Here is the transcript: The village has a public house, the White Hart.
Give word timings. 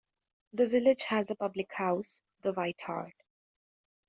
The 0.53 0.67
village 0.67 1.03
has 1.09 1.29
a 1.29 1.35
public 1.35 1.71
house, 1.73 2.23
the 2.41 2.53
White 2.53 2.81
Hart. 2.81 3.13